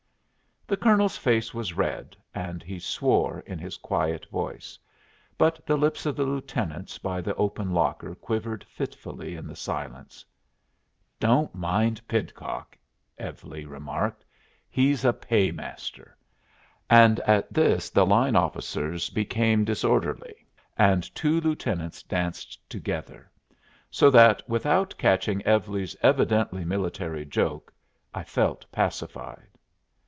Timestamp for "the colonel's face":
0.67-1.53